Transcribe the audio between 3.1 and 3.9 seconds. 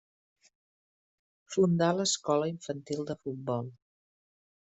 de futbol.